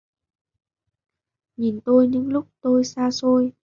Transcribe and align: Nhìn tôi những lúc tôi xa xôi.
Nhìn 1.57 1.79
tôi 1.85 2.07
những 2.07 2.27
lúc 2.27 2.45
tôi 2.61 2.83
xa 2.83 3.11
xôi. 3.11 3.53